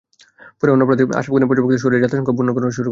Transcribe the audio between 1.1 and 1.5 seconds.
Ashraf গনির